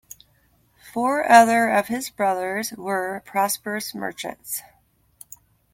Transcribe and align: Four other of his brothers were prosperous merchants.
Four 0.91 1.31
other 1.31 1.69
of 1.69 1.85
his 1.89 2.09
brothers 2.09 2.71
were 2.71 3.21
prosperous 3.23 3.93
merchants. 3.93 4.63